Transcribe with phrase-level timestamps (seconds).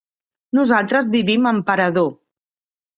[0.59, 2.13] Nosaltres vivim a Emperador.